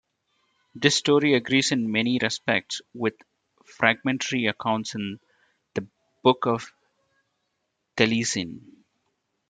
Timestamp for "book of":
6.23-6.71